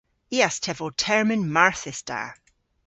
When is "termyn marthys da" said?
1.03-2.21